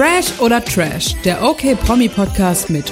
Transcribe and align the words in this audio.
Fresh 0.00 0.40
oder 0.40 0.64
Trash, 0.64 1.14
der 1.26 1.42
OK 1.42 1.78
Promi 1.84 2.08
Podcast 2.08 2.70
mit 2.70 2.86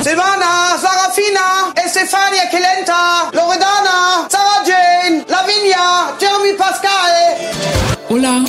Silvana, 0.00 0.78
Sarafina, 0.80 1.74
Estefania 1.74 2.44
Kelenta, 2.52 3.32
Loredana, 3.32 4.28
Sarah 4.28 4.62
Jane, 4.64 5.24
Lavinia, 5.26 6.16
Jeremy 6.20 6.56
Pascal. 6.56 8.06
Ulla 8.10 8.44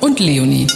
und 0.00 0.18
Leonie. 0.18 0.66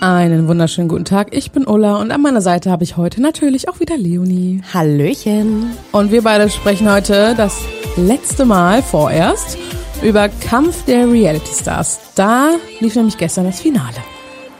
Einen 0.00 0.48
wunderschönen 0.48 0.88
guten 0.88 1.04
Tag. 1.04 1.28
Ich 1.32 1.50
bin 1.50 1.66
Ulla 1.66 1.96
und 1.96 2.10
an 2.10 2.22
meiner 2.22 2.40
Seite 2.40 2.70
habe 2.70 2.84
ich 2.84 2.96
heute 2.96 3.20
natürlich 3.20 3.68
auch 3.68 3.78
wieder 3.78 3.98
Leonie. 3.98 4.62
Hallöchen. 4.72 5.76
Und 5.92 6.10
wir 6.10 6.22
beide 6.22 6.48
sprechen 6.48 6.90
heute 6.90 7.34
das 7.36 7.58
letzte 7.96 8.46
Mal 8.46 8.82
vorerst 8.82 9.58
über 10.00 10.30
Kampf 10.30 10.86
der 10.86 11.06
Reality 11.06 11.52
Stars. 11.52 12.00
Da 12.14 12.52
lief 12.78 12.96
nämlich 12.96 13.18
gestern 13.18 13.44
das 13.44 13.60
Finale. 13.60 13.98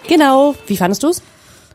Genau. 0.07 0.55
Wie 0.67 0.77
fandest 0.77 1.03
du's? 1.05 1.23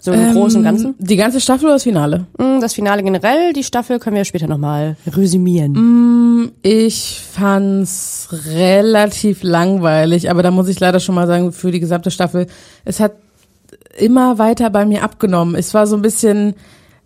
So 0.05 0.11
im 0.11 0.33
Großen 0.33 0.59
und 0.59 0.63
Ganzen? 0.63 0.93
Die 0.99 1.15
ganze 1.15 1.41
Staffel 1.41 1.65
oder 1.65 1.73
das 1.73 1.83
Finale? 1.83 2.27
Mm, 2.37 2.59
Das 2.61 2.73
Finale 2.75 3.01
generell, 3.01 3.53
die 3.53 3.63
Staffel 3.63 3.97
können 3.97 4.15
wir 4.15 4.23
später 4.23 4.45
nochmal 4.47 4.97
resümieren. 5.07 6.51
Ich 6.61 7.21
fand's 7.31 8.27
relativ 8.53 9.41
langweilig, 9.41 10.29
aber 10.29 10.43
da 10.43 10.51
muss 10.51 10.67
ich 10.67 10.79
leider 10.79 10.99
schon 10.99 11.15
mal 11.15 11.25
sagen, 11.25 11.51
für 11.51 11.71
die 11.71 11.79
gesamte 11.79 12.11
Staffel, 12.11 12.45
es 12.83 12.99
hat 12.99 13.13
immer 13.97 14.37
weiter 14.37 14.69
bei 14.69 14.85
mir 14.85 15.01
abgenommen. 15.01 15.55
Es 15.55 15.73
war 15.73 15.87
so 15.87 15.95
ein 15.95 16.03
bisschen, 16.03 16.53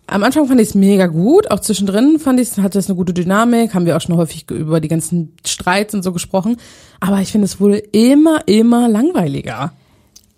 am 0.06 0.22
Anfang 0.22 0.46
fand 0.46 0.60
ich 0.60 0.68
es 0.68 0.74
mega 0.74 1.06
gut, 1.06 1.50
auch 1.50 1.60
zwischendrin 1.60 2.18
fand 2.18 2.38
ich 2.38 2.50
es, 2.50 2.58
hatte 2.58 2.78
es 2.78 2.88
eine 2.88 2.96
gute 2.96 3.14
Dynamik, 3.14 3.72
haben 3.72 3.86
wir 3.86 3.96
auch 3.96 4.00
schon 4.02 4.16
häufig 4.18 4.50
über 4.50 4.78
die 4.80 4.88
ganzen 4.88 5.32
Streits 5.46 5.94
und 5.94 6.02
so 6.02 6.12
gesprochen, 6.12 6.58
aber 7.00 7.20
ich 7.20 7.32
finde, 7.32 7.46
es 7.46 7.60
wurde 7.60 7.78
immer, 7.78 8.46
immer 8.46 8.88
langweiliger. 8.90 9.72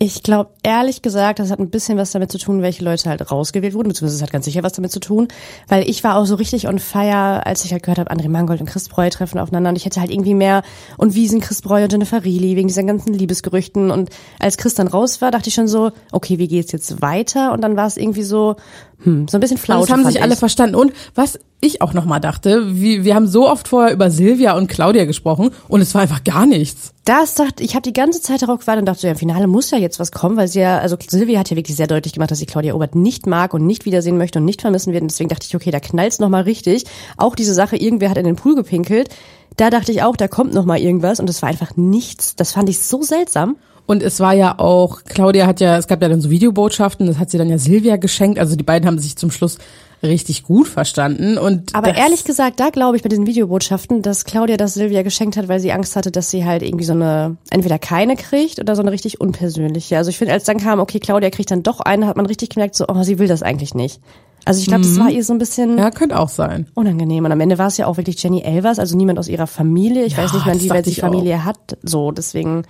Ich 0.04 0.24
glaube 0.24 0.50
ehrlich 0.64 1.00
gesagt, 1.00 1.38
das 1.38 1.52
hat 1.52 1.60
ein 1.60 1.70
bisschen 1.70 1.96
was 1.96 2.10
damit 2.10 2.32
zu 2.32 2.38
tun, 2.38 2.60
welche 2.60 2.82
Leute 2.82 3.08
halt 3.08 3.30
rausgewählt 3.30 3.72
wurden, 3.72 3.86
beziehungsweise 3.86 4.16
es 4.16 4.22
hat 4.22 4.32
ganz 4.32 4.46
sicher 4.46 4.64
was 4.64 4.72
damit 4.72 4.90
zu 4.90 4.98
tun, 4.98 5.28
weil 5.68 5.88
ich 5.88 6.02
war 6.02 6.16
auch 6.16 6.24
so 6.24 6.34
richtig 6.34 6.66
on 6.66 6.80
fire, 6.80 7.46
als 7.46 7.64
ich 7.64 7.70
halt 7.70 7.84
gehört 7.84 8.00
habe, 8.00 8.10
André 8.10 8.28
Mangold 8.28 8.60
und 8.60 8.66
Chris 8.66 8.88
Breu 8.88 9.08
treffen 9.10 9.38
aufeinander 9.38 9.70
und 9.70 9.76
ich 9.76 9.84
hätte 9.84 10.00
halt 10.00 10.10
irgendwie 10.10 10.34
mehr 10.34 10.64
und 10.96 11.14
wie 11.14 11.28
sind 11.28 11.44
Chris 11.44 11.62
Breu 11.62 11.84
und 11.84 11.92
Jennifer 11.92 12.24
Reilly 12.24 12.56
wegen 12.56 12.66
diesen 12.66 12.88
ganzen 12.88 13.14
Liebesgerüchten 13.14 13.92
und 13.92 14.10
als 14.40 14.56
Chris 14.56 14.74
dann 14.74 14.88
raus 14.88 15.20
war, 15.20 15.30
dachte 15.30 15.50
ich 15.50 15.54
schon 15.54 15.68
so, 15.68 15.92
okay, 16.10 16.36
wie 16.38 16.48
geht's 16.48 16.72
jetzt 16.72 17.00
weiter 17.00 17.52
und 17.52 17.60
dann 17.60 17.76
war 17.76 17.86
es 17.86 17.96
irgendwie 17.96 18.24
so, 18.24 18.56
hm, 19.04 19.28
so 19.28 19.36
ein 19.36 19.40
bisschen 19.40 19.58
flau. 19.58 19.76
Und 19.76 19.82
das 19.82 19.90
haben 19.90 20.04
sich 20.04 20.20
alle 20.20 20.34
verstanden. 20.34 20.74
Und 20.74 20.92
was 21.14 21.38
ich 21.62 21.80
auch 21.80 21.94
nochmal 21.94 22.20
dachte, 22.20 22.80
wie, 22.80 23.04
wir 23.04 23.14
haben 23.14 23.28
so 23.28 23.48
oft 23.48 23.68
vorher 23.68 23.92
über 23.92 24.10
Silvia 24.10 24.56
und 24.56 24.66
Claudia 24.66 25.04
gesprochen 25.04 25.50
und 25.68 25.80
es 25.80 25.94
war 25.94 26.02
einfach 26.02 26.24
gar 26.24 26.44
nichts. 26.44 26.92
Das 27.04 27.36
dachte 27.36 27.62
ich, 27.62 27.74
habe 27.74 27.82
die 27.82 27.92
ganze 27.92 28.20
Zeit 28.20 28.42
darauf 28.42 28.60
gewartet 28.60 28.82
und 28.82 28.86
dachte 28.86 29.06
ja, 29.06 29.12
im 29.12 29.18
Finale 29.18 29.46
muss 29.46 29.70
ja 29.70 29.78
jetzt 29.78 30.00
was 30.00 30.10
kommen, 30.10 30.36
weil 30.36 30.48
sie 30.48 30.60
ja, 30.60 30.80
also 30.80 30.96
Silvia 31.00 31.38
hat 31.38 31.50
ja 31.50 31.56
wirklich 31.56 31.76
sehr 31.76 31.86
deutlich 31.86 32.14
gemacht, 32.14 32.32
dass 32.32 32.38
sie 32.38 32.46
Claudia 32.46 32.74
Obert 32.74 32.96
nicht 32.96 33.26
mag 33.26 33.54
und 33.54 33.64
nicht 33.64 33.84
wiedersehen 33.84 34.18
möchte 34.18 34.40
und 34.40 34.44
nicht 34.44 34.60
vermissen 34.60 34.92
wird. 34.92 35.02
Und 35.02 35.12
deswegen 35.12 35.28
dachte 35.28 35.46
ich, 35.48 35.54
okay, 35.54 35.70
da 35.70 35.78
knallt's 35.78 36.18
noch 36.18 36.28
mal 36.28 36.42
richtig. 36.42 36.84
Auch 37.16 37.36
diese 37.36 37.54
Sache, 37.54 37.76
irgendwer 37.76 38.10
hat 38.10 38.18
in 38.18 38.24
den 38.24 38.36
Pool 38.36 38.56
gepinkelt. 38.56 39.08
Da 39.56 39.70
dachte 39.70 39.92
ich 39.92 40.02
auch, 40.02 40.16
da 40.16 40.26
kommt 40.26 40.54
noch 40.54 40.64
mal 40.64 40.80
irgendwas 40.80 41.20
und 41.20 41.30
es 41.30 41.42
war 41.42 41.48
einfach 41.48 41.76
nichts. 41.76 42.34
Das 42.34 42.52
fand 42.52 42.68
ich 42.68 42.80
so 42.80 43.02
seltsam. 43.02 43.56
Und 43.92 44.02
es 44.02 44.20
war 44.20 44.32
ja 44.32 44.58
auch, 44.58 45.04
Claudia 45.04 45.46
hat 45.46 45.60
ja, 45.60 45.76
es 45.76 45.86
gab 45.86 46.00
ja 46.00 46.08
dann 46.08 46.22
so 46.22 46.30
Videobotschaften, 46.30 47.06
das 47.06 47.18
hat 47.18 47.28
sie 47.30 47.36
dann 47.36 47.50
ja 47.50 47.58
Silvia 47.58 47.96
geschenkt. 47.96 48.38
Also 48.38 48.56
die 48.56 48.64
beiden 48.64 48.86
haben 48.88 48.98
sich 48.98 49.16
zum 49.16 49.30
Schluss 49.30 49.58
richtig 50.02 50.44
gut 50.44 50.66
verstanden. 50.66 51.36
Und 51.36 51.74
Aber 51.74 51.94
ehrlich 51.94 52.24
gesagt, 52.24 52.58
da 52.58 52.70
glaube 52.70 52.96
ich 52.96 53.02
bei 53.02 53.10
diesen 53.10 53.26
Videobotschaften, 53.26 54.00
dass 54.00 54.24
Claudia 54.24 54.56
das 54.56 54.72
Silvia 54.72 55.02
geschenkt 55.02 55.36
hat, 55.36 55.48
weil 55.48 55.60
sie 55.60 55.72
Angst 55.72 55.94
hatte, 55.94 56.10
dass 56.10 56.30
sie 56.30 56.46
halt 56.46 56.62
irgendwie 56.62 56.84
so 56.86 56.94
eine, 56.94 57.36
entweder 57.50 57.78
keine 57.78 58.16
kriegt 58.16 58.58
oder 58.60 58.74
so 58.74 58.80
eine 58.82 58.92
richtig 58.92 59.20
unpersönliche. 59.20 59.98
Also 59.98 60.08
ich 60.08 60.16
finde, 60.16 60.32
als 60.32 60.44
dann 60.44 60.56
kam, 60.56 60.80
okay, 60.80 60.98
Claudia 60.98 61.28
kriegt 61.28 61.50
dann 61.50 61.62
doch 61.62 61.80
eine, 61.80 62.06
hat 62.06 62.16
man 62.16 62.24
richtig 62.24 62.48
gemerkt, 62.48 62.74
so, 62.74 62.86
oh, 62.88 63.02
sie 63.02 63.18
will 63.18 63.28
das 63.28 63.42
eigentlich 63.42 63.74
nicht. 63.74 64.00
Also 64.44 64.58
ich 64.60 64.66
glaube, 64.66 64.82
das 64.82 64.98
war 64.98 65.08
ihr 65.10 65.22
so 65.22 65.32
ein 65.34 65.38
bisschen 65.38 65.78
Ja, 65.78 65.90
könnte 65.92 66.18
auch 66.18 66.30
sein. 66.30 66.66
unangenehm. 66.74 67.24
Und 67.26 67.30
am 67.30 67.40
Ende 67.40 67.58
war 67.58 67.68
es 67.68 67.76
ja 67.76 67.86
auch 67.86 67.96
wirklich 67.96 68.20
Jenny 68.20 68.40
Elvers, 68.40 68.80
also 68.80 68.96
niemand 68.96 69.20
aus 69.20 69.28
ihrer 69.28 69.46
Familie. 69.46 70.04
Ich 70.04 70.16
Ja, 70.16 70.24
weiß 70.24 70.32
nicht 70.32 70.46
das 70.46 70.62
wie 70.64 70.70
weit 70.70 70.84
sie 70.86 70.90
ich 70.92 71.04
auch. 71.04 71.08
Familie 71.10 71.44
hat. 71.44 71.78
So, 71.82 72.10
deswegen. 72.10 72.64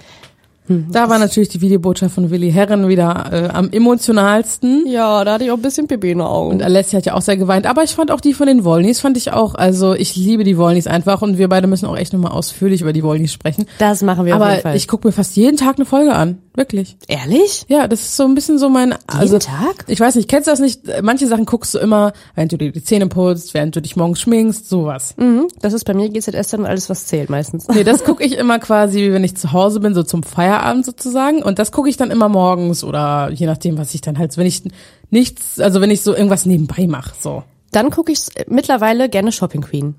Da 0.68 1.10
war 1.10 1.18
natürlich 1.18 1.48
die 1.48 1.60
Videobotschaft 1.60 2.14
von 2.14 2.30
Willi 2.30 2.52
Herren 2.52 2.88
wieder 2.88 3.30
äh, 3.32 3.48
am 3.48 3.70
emotionalsten. 3.70 4.86
Ja, 4.86 5.24
da 5.24 5.34
hatte 5.34 5.44
ich 5.44 5.50
auch 5.50 5.56
ein 5.56 5.62
bisschen 5.62 5.88
Pipi 5.88 6.12
in 6.12 6.18
den 6.18 6.26
Augen. 6.26 6.50
Und 6.50 6.62
Alessia 6.62 6.98
hat 6.98 7.06
ja 7.06 7.14
auch 7.14 7.20
sehr 7.20 7.36
geweint. 7.36 7.66
Aber 7.66 7.82
ich 7.82 7.90
fand 7.90 8.12
auch 8.12 8.20
die 8.20 8.32
von 8.32 8.46
den 8.46 8.64
Wollnys, 8.64 9.00
fand 9.00 9.16
ich 9.16 9.32
auch, 9.32 9.54
also 9.56 9.94
ich 9.94 10.14
liebe 10.14 10.44
die 10.44 10.56
Wollnys 10.56 10.86
einfach 10.86 11.20
und 11.20 11.36
wir 11.36 11.48
beide 11.48 11.66
müssen 11.66 11.86
auch 11.86 11.96
echt 11.96 12.12
nochmal 12.12 12.32
ausführlich 12.32 12.80
über 12.80 12.92
die 12.92 13.02
Wollnys 13.02 13.32
sprechen. 13.32 13.66
Das 13.78 14.02
machen 14.02 14.24
wir 14.24 14.36
auf 14.36 14.40
jeden 14.40 14.50
Aber 14.50 14.60
Fall. 14.60 14.76
ich 14.76 14.86
gucke 14.86 15.08
mir 15.08 15.12
fast 15.12 15.36
jeden 15.36 15.56
Tag 15.56 15.76
eine 15.76 15.84
Folge 15.84 16.14
an. 16.14 16.38
Wirklich. 16.54 16.98
Ehrlich? 17.08 17.64
Ja, 17.68 17.88
das 17.88 18.00
ist 18.00 18.16
so 18.16 18.24
ein 18.24 18.34
bisschen 18.34 18.58
so 18.58 18.68
mein. 18.68 18.94
Also, 19.06 19.38
Tag? 19.38 19.84
Ich 19.86 19.98
weiß 19.98 20.16
nicht, 20.16 20.28
kennst 20.28 20.46
du 20.46 20.50
das 20.50 20.60
nicht? 20.60 20.80
Manche 21.02 21.26
Sachen 21.26 21.46
guckst 21.46 21.74
du 21.74 21.78
immer, 21.78 22.12
während 22.34 22.52
du 22.52 22.58
dir 22.58 22.72
die 22.72 22.84
Zähne 22.84 23.06
putzt, 23.06 23.54
während 23.54 23.74
du 23.74 23.80
dich 23.80 23.96
morgens 23.96 24.20
schminkst, 24.20 24.68
sowas. 24.68 25.14
Mhm. 25.16 25.48
Das 25.60 25.72
ist 25.72 25.84
bei 25.84 25.94
mir 25.94 26.10
GZS 26.10 26.48
dann 26.48 26.66
alles, 26.66 26.90
was 26.90 27.06
zählt 27.06 27.30
meistens. 27.30 27.68
Nee, 27.68 27.84
das 27.84 28.04
gucke 28.04 28.22
ich 28.22 28.36
immer 28.36 28.58
quasi, 28.58 29.12
wenn 29.12 29.24
ich 29.24 29.36
zu 29.36 29.52
Hause 29.52 29.80
bin, 29.80 29.94
so 29.94 30.02
zum 30.02 30.22
Feierabend 30.22 30.84
sozusagen. 30.84 31.42
Und 31.42 31.58
das 31.58 31.72
gucke 31.72 31.88
ich 31.88 31.96
dann 31.96 32.10
immer 32.10 32.28
morgens 32.28 32.84
oder 32.84 33.30
je 33.30 33.46
nachdem, 33.46 33.78
was 33.78 33.94
ich 33.94 34.02
dann 34.02 34.18
halt, 34.18 34.36
wenn 34.36 34.46
ich 34.46 34.62
nichts, 35.10 35.58
also 35.58 35.80
wenn 35.80 35.90
ich 35.90 36.02
so 36.02 36.14
irgendwas 36.14 36.44
nebenbei 36.44 36.86
mache, 36.86 37.14
so. 37.18 37.44
Dann 37.70 37.90
gucke 37.90 38.12
ich 38.12 38.26
mittlerweile 38.48 39.08
gerne 39.08 39.32
Shopping 39.32 39.62
Queen. 39.62 39.94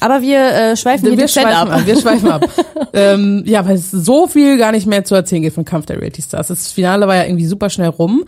Aber 0.00 0.22
wir 0.22 0.38
äh, 0.38 0.76
schweifen 0.76 1.08
hier 1.08 1.18
wir 1.18 1.26
dezent 1.26 1.48
schweifen 1.48 1.70
ab. 1.70 1.78
ab. 1.78 1.86
Wir 1.86 2.00
schweifen 2.00 2.30
ab. 2.30 2.48
ähm, 2.92 3.42
ja, 3.46 3.66
weil 3.66 3.76
es 3.76 3.90
so 3.90 4.26
viel 4.26 4.58
gar 4.58 4.72
nicht 4.72 4.86
mehr 4.86 5.04
zu 5.04 5.14
erzählen 5.14 5.42
gibt 5.42 5.54
von 5.54 5.64
Kampf 5.64 5.86
der 5.86 5.96
Reality 5.96 6.22
Stars. 6.22 6.48
Das 6.48 6.72
Finale 6.72 7.06
war 7.06 7.16
ja 7.16 7.24
irgendwie 7.24 7.46
super 7.46 7.70
schnell 7.70 7.88
rum. 7.88 8.24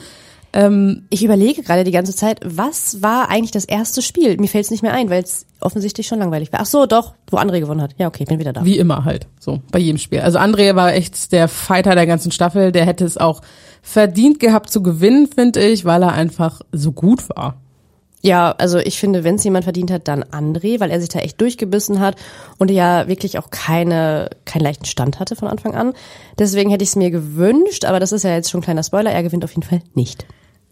Ähm, 0.53 1.07
Ich 1.11 1.25
überlege 1.25 1.63
gerade 1.63 1.85
die 1.85 1.93
ganze 1.93 2.15
Zeit, 2.15 2.41
was 2.45 3.03
war 3.03 3.31
eigentlich 3.31 3.53
das 3.53 3.65
erste 3.65 4.03
Spiel? 4.03 4.37
Mir 4.39 4.49
fällt 4.49 4.65
es 4.65 4.71
nicht 4.71 4.83
mehr 4.83 4.93
ein, 4.93 5.09
weil 5.11 5.23
es 5.23 5.47
offensichtlich 5.61 6.07
schon 6.07 6.19
langweilig 6.19 6.53
war. 6.53 6.61
Ach 6.63 6.67
so, 6.67 6.87
doch, 6.87 7.15
wo 7.31 7.37
André 7.37 7.61
gewonnen 7.61 7.83
hat. 7.83 7.95
Ja, 7.99 8.09
okay, 8.09 8.25
bin 8.25 8.41
wieder 8.41 8.53
da. 8.53 8.65
Wie 8.65 8.79
immer 8.79 9.05
halt, 9.05 9.29
so 9.39 9.61
bei 9.71 9.79
jedem 9.79 9.99
Spiel. 9.99 10.21
Also 10.21 10.39
André 10.39 10.75
war 10.75 10.93
echt 10.93 11.31
der 11.33 11.47
Fighter 11.47 11.95
der 11.95 12.07
ganzen 12.07 12.33
Staffel. 12.33 12.73
Der 12.73 12.85
hätte 12.85 13.05
es 13.05 13.17
auch 13.17 13.43
verdient 13.83 14.41
gehabt 14.41 14.71
zu 14.71 14.83
gewinnen, 14.83 15.29
finde 15.33 15.61
ich, 15.61 15.85
weil 15.85 16.03
er 16.03 16.13
einfach 16.13 16.63
so 16.73 16.93
gut 16.93 17.29
war. 17.29 17.57
Ja, 18.23 18.55
also 18.59 18.79
ich 18.79 18.99
finde, 18.99 19.25
wenn 19.25 19.37
es 19.37 19.45
jemand 19.45 19.65
verdient 19.65 19.91
hat, 19.91 20.07
dann 20.07 20.25
André, 20.25 20.79
weil 20.79 20.91
er 20.91 21.01
sich 21.01 21.09
da 21.09 21.21
echt 21.21 21.41
durchgebissen 21.41 22.01
hat 22.01 22.17
und 22.59 22.71
ja 22.71 23.09
wirklich 23.09 23.39
auch 23.39 23.51
keine, 23.51 24.29
keinen 24.45 24.63
leichten 24.63 24.85
Stand 24.85 25.19
hatte 25.19 25.37
von 25.37 25.49
Anfang 25.49 25.75
an. 25.75 25.95
Deswegen 26.39 26.71
hätte 26.71 26.83
ich 26.83 26.91
es 26.91 26.97
mir 26.97 27.11
gewünscht, 27.11 27.87
aber 27.87 27.99
das 27.99 28.13
ist 28.13 28.25
ja 28.25 28.35
jetzt 28.35 28.51
schon 28.51 28.61
ein 28.61 28.65
kleiner 28.65 28.83
Spoiler, 28.83 29.11
er 29.11 29.23
gewinnt 29.23 29.45
auf 29.45 29.53
jeden 29.53 29.63
Fall 29.63 29.81
nicht. 29.95 30.27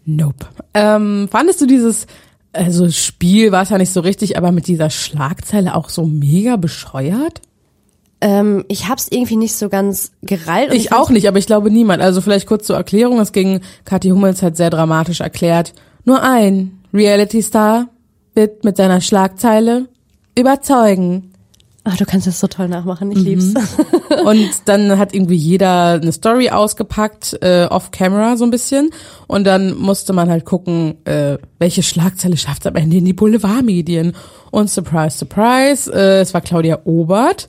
Nope. 0.05 0.45
Ähm, 0.75 1.27
fandest 1.31 1.61
du 1.61 1.65
dieses, 1.65 2.05
also 2.53 2.89
Spiel 2.89 3.51
war 3.51 3.63
es 3.63 3.69
ja 3.69 3.79
nicht 3.79 3.93
so 3.93 4.01
richtig, 4.01 4.37
aber 4.37 4.51
mit 4.51 4.67
dieser 4.67 4.91
Schlagzeile 4.91 5.75
auch 5.75 5.89
so 5.89 6.05
mega 6.05 6.55
bescheuert? 6.55 7.41
Ähm, 8.21 8.65
ich 8.67 8.89
hab's 8.89 9.07
irgendwie 9.09 9.37
nicht 9.37 9.55
so 9.55 9.69
ganz 9.69 10.11
gerallt. 10.21 10.71
und 10.71 10.75
Ich 10.75 10.91
auch 10.91 11.09
nicht, 11.09 11.27
aber 11.27 11.39
ich 11.39 11.47
glaube 11.47 11.71
niemand. 11.71 12.01
Also 12.01 12.21
vielleicht 12.21 12.47
kurz 12.47 12.67
zur 12.67 12.75
Erklärung. 12.75 13.19
Es 13.19 13.31
ging, 13.31 13.61
Kathi 13.85 14.09
Hummels 14.09 14.43
hat 14.43 14.57
sehr 14.57 14.69
dramatisch 14.69 15.21
erklärt, 15.21 15.73
nur 16.03 16.21
ein 16.21 16.78
Reality-Star 16.93 17.89
wird 18.35 18.63
mit 18.63 18.77
seiner 18.77 19.01
Schlagzeile 19.01 19.87
überzeugen. 20.37 21.33
Ach, 21.83 21.97
du 21.97 22.05
kannst 22.05 22.27
das 22.27 22.39
so 22.39 22.47
toll 22.47 22.67
nachmachen, 22.67 23.11
ich 23.11 23.19
lieb's. 23.19 23.53
Und 24.25 24.49
dann 24.65 24.97
hat 24.97 25.13
irgendwie 25.13 25.35
jeder 25.35 25.93
eine 25.93 26.11
Story 26.11 26.49
ausgepackt, 26.49 27.37
äh, 27.41 27.65
off-camera 27.69 28.37
so 28.37 28.43
ein 28.43 28.51
bisschen. 28.51 28.91
Und 29.27 29.45
dann 29.45 29.75
musste 29.77 30.13
man 30.13 30.29
halt 30.29 30.45
gucken, 30.45 30.97
äh, 31.05 31.37
welche 31.57 31.83
Schlagzeile 31.83 32.37
schafft 32.37 32.63
es 32.63 32.67
am 32.67 32.75
Ende 32.75 32.97
in 32.97 33.05
die 33.05 33.13
Boulevardmedien. 33.13 34.15
Und 34.51 34.69
surprise, 34.69 35.17
surprise, 35.17 35.91
äh, 35.93 36.21
es 36.21 36.33
war 36.33 36.41
Claudia 36.41 36.79
Obert. 36.85 37.47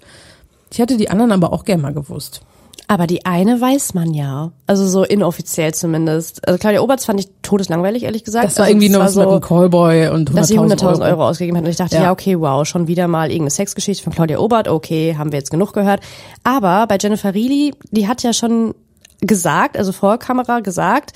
Ich 0.73 0.79
hätte 0.79 0.97
die 0.97 1.11
anderen 1.11 1.33
aber 1.33 1.53
auch 1.53 1.65
gerne 1.65 1.83
mal 1.83 1.95
gewusst. 1.95 2.43
Aber 2.91 3.07
die 3.07 3.25
eine 3.25 3.61
weiß 3.61 3.95
man 3.95 4.13
ja. 4.15 4.51
Also 4.67 4.85
so 4.85 5.05
inoffiziell 5.05 5.73
zumindest. 5.73 6.45
Also 6.49 6.59
Claudia 6.59 6.81
Oberts 6.81 7.05
fand 7.05 7.21
ich 7.21 7.29
todeslangweilig, 7.41 8.03
ehrlich 8.03 8.25
gesagt. 8.25 8.47
Das 8.47 8.57
war 8.57 8.65
also 8.65 8.73
irgendwie 8.73 8.89
nur 8.89 9.01
was 9.01 9.15
mit 9.15 9.29
einem 9.29 9.41
Callboy 9.41 10.09
und 10.09 10.29
100.000 10.29 10.35
dass 10.35 10.49
sie 10.49 10.59
100.000 10.59 10.83
Euro. 10.89 11.05
Euro. 11.05 11.29
ausgegeben 11.29 11.57
hat. 11.57 11.63
Und 11.63 11.71
ich 11.71 11.77
dachte, 11.77 11.95
ja. 11.95 12.03
Ja. 12.03 12.11
okay, 12.11 12.41
wow, 12.41 12.67
schon 12.67 12.89
wieder 12.89 13.07
mal 13.07 13.29
irgendeine 13.29 13.51
Sexgeschichte 13.53 14.03
von 14.03 14.13
Claudia 14.13 14.41
Obert. 14.41 14.67
Okay, 14.67 15.15
haben 15.17 15.31
wir 15.31 15.39
jetzt 15.39 15.53
genug 15.53 15.73
gehört. 15.73 16.01
Aber 16.43 16.89
bei 16.89 16.99
Jennifer 17.01 17.29
Reilly, 17.33 17.75
die 17.93 18.09
hat 18.09 18.25
ja 18.25 18.33
schon 18.33 18.75
gesagt, 19.21 19.77
also 19.77 19.93
vor 19.93 20.19
Kamera 20.19 20.59
gesagt, 20.59 21.13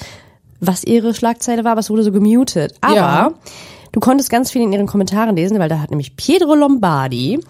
was 0.60 0.84
ihre 0.84 1.12
Schlagzeile 1.12 1.64
war, 1.64 1.72
aber 1.72 1.80
es 1.80 1.90
wurde 1.90 2.04
so 2.04 2.12
gemutet. 2.12 2.74
Aber 2.82 2.94
Ja. 2.94 3.32
du 3.90 3.98
konntest 3.98 4.30
ganz 4.30 4.52
viel 4.52 4.62
in 4.62 4.72
ihren 4.72 4.86
Kommentaren 4.86 5.34
lesen, 5.34 5.58
weil 5.58 5.68
da 5.68 5.80
hat 5.80 5.90
nämlich 5.90 6.14
Pietro 6.14 6.54
Lombardi 6.54 7.40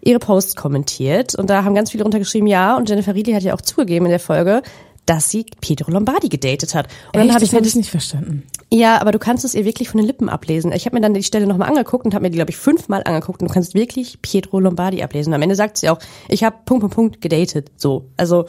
ihre 0.00 0.18
Posts 0.18 0.56
kommentiert 0.56 1.34
und 1.34 1.50
da 1.50 1.64
haben 1.64 1.74
ganz 1.74 1.90
viele 1.90 2.04
runtergeschrieben, 2.04 2.46
ja, 2.46 2.76
und 2.76 2.88
Jennifer 2.88 3.14
Reilly 3.14 3.32
hat 3.32 3.42
ja 3.42 3.54
auch 3.54 3.60
zugegeben 3.60 4.06
in 4.06 4.10
der 4.10 4.20
Folge, 4.20 4.62
dass 5.06 5.30
sie 5.30 5.46
Pietro 5.62 5.90
Lombardi 5.90 6.28
gedatet 6.28 6.74
hat. 6.74 6.88
Und 7.14 7.20
Echt? 7.20 7.30
habe 7.30 7.40
das 7.40 7.48
ich 7.48 7.52
mir 7.52 7.60
das 7.60 7.68
ich 7.68 7.76
nicht 7.76 7.90
verstanden. 7.90 8.42
ja, 8.70 9.00
aber 9.00 9.10
du 9.10 9.18
kannst 9.18 9.42
es 9.44 9.54
ihr 9.54 9.64
wirklich 9.64 9.88
von 9.88 9.96
den 9.98 10.06
Lippen 10.06 10.28
ablesen. 10.28 10.70
Ich 10.72 10.84
habe 10.84 10.96
mir 10.96 11.00
dann 11.00 11.14
die 11.14 11.22
Stelle 11.22 11.46
nochmal 11.46 11.68
angeguckt 11.70 12.04
und 12.04 12.12
habe 12.14 12.24
mir 12.24 12.30
die, 12.30 12.36
glaube 12.36 12.50
ich, 12.50 12.58
fünfmal 12.58 13.02
angeguckt 13.04 13.40
und 13.40 13.48
du 13.48 13.54
kannst 13.54 13.74
wirklich 13.74 14.20
Pietro 14.20 14.60
Lombardi 14.60 15.02
ablesen. 15.02 15.32
Am 15.32 15.40
Ende 15.40 15.54
sagt 15.56 15.78
sie 15.78 15.88
auch, 15.88 15.98
ich 16.28 16.44
habe 16.44 16.56
Punkt, 16.66 16.82
Punkt, 16.82 16.94
Punkt 16.94 17.20
gedatet. 17.22 17.70
So, 17.76 18.04
also 18.18 18.44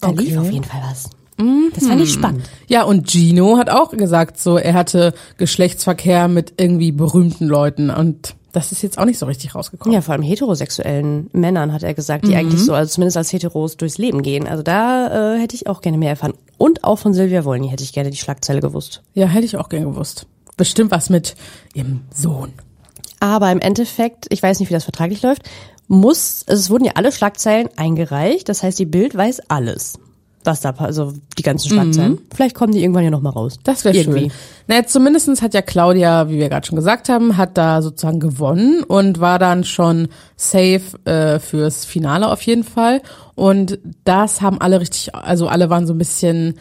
da 0.00 0.10
lief 0.10 0.36
Okay. 0.36 0.38
auf 0.38 0.50
jeden 0.50 0.64
Fall 0.64 0.80
was. 0.90 1.08
Das 1.74 1.86
fand 1.86 2.00
ich 2.02 2.12
spannend. 2.12 2.48
Ja, 2.66 2.84
und 2.84 3.10
Gino 3.10 3.56
hat 3.58 3.68
auch 3.70 3.90
gesagt, 3.90 4.38
so 4.38 4.56
er 4.58 4.72
hatte 4.74 5.12
Geschlechtsverkehr 5.36 6.28
mit 6.28 6.54
irgendwie 6.58 6.92
berühmten 6.92 7.46
Leuten 7.46 7.90
und 7.90 8.34
das 8.56 8.72
ist 8.72 8.82
jetzt 8.82 8.98
auch 8.98 9.04
nicht 9.04 9.18
so 9.18 9.26
richtig 9.26 9.54
rausgekommen. 9.54 9.94
Ja, 9.94 10.00
vor 10.00 10.14
allem 10.14 10.22
heterosexuellen 10.22 11.28
Männern 11.32 11.72
hat 11.72 11.82
er 11.82 11.92
gesagt, 11.94 12.24
die 12.26 12.30
Mhm. 12.30 12.36
eigentlich 12.38 12.64
so, 12.64 12.72
also 12.72 12.90
zumindest 12.90 13.16
als 13.18 13.32
Heteros 13.32 13.76
durchs 13.76 13.98
Leben 13.98 14.22
gehen. 14.22 14.48
Also 14.48 14.62
da 14.62 15.34
äh, 15.34 15.40
hätte 15.40 15.54
ich 15.54 15.66
auch 15.66 15.80
gerne 15.82 15.98
mehr 15.98 16.10
erfahren. 16.10 16.32
Und 16.58 16.82
auch 16.84 16.96
von 16.98 17.12
Silvia 17.12 17.44
Wolny 17.44 17.68
hätte 17.68 17.84
ich 17.84 17.92
gerne 17.92 18.10
die 18.10 18.16
Schlagzeile 18.16 18.60
gewusst. 18.60 19.02
Ja, 19.14 19.26
hätte 19.26 19.44
ich 19.44 19.56
auch 19.56 19.68
gern 19.68 19.84
gewusst. 19.84 20.26
Bestimmt 20.56 20.90
was 20.90 21.10
mit 21.10 21.36
ihrem 21.74 22.00
Sohn. 22.14 22.52
Aber 23.20 23.52
im 23.52 23.60
Endeffekt, 23.60 24.26
ich 24.30 24.42
weiß 24.42 24.58
nicht, 24.60 24.70
wie 24.70 24.74
das 24.74 24.84
vertraglich 24.84 25.20
läuft, 25.22 25.42
muss, 25.88 26.44
also 26.48 26.58
es 26.60 26.70
wurden 26.70 26.84
ja 26.84 26.92
alle 26.94 27.12
Schlagzeilen 27.12 27.68
eingereicht. 27.76 28.48
Das 28.48 28.62
heißt, 28.62 28.78
die 28.78 28.86
Bild 28.86 29.14
weiß 29.14 29.42
alles. 29.48 29.98
Was 30.46 30.60
da, 30.60 30.70
also 30.78 31.12
die 31.36 31.42
ganzen 31.42 31.68
Schlagzeilen. 31.70 32.18
Vielleicht 32.34 32.54
kommen 32.54 32.72
die 32.72 32.80
irgendwann 32.80 33.04
ja 33.04 33.10
noch 33.10 33.20
mal 33.20 33.30
raus. 33.30 33.56
Mhm. 33.56 33.62
Das 33.64 33.84
wäre 33.84 33.94
schön. 33.94 34.32
Naja, 34.68 34.86
zumindestens 34.86 35.42
hat 35.42 35.54
ja 35.54 35.62
Claudia, 35.62 36.28
wie 36.28 36.38
wir 36.38 36.48
gerade 36.48 36.66
schon 36.66 36.76
gesagt 36.76 37.08
haben, 37.08 37.36
hat 37.36 37.58
da 37.58 37.82
sozusagen 37.82 38.20
gewonnen 38.20 38.82
und 38.84 39.20
war 39.20 39.38
dann 39.38 39.64
schon 39.64 40.08
safe 40.36 40.82
äh, 41.04 41.38
fürs 41.40 41.84
Finale 41.84 42.28
auf 42.30 42.42
jeden 42.42 42.64
Fall. 42.64 43.02
Und 43.34 43.78
das 44.04 44.40
haben 44.40 44.60
alle 44.60 44.80
richtig, 44.80 45.14
also 45.14 45.48
alle 45.48 45.68
waren 45.68 45.86
so 45.86 45.94
ein 45.94 45.98
bisschen 45.98 46.54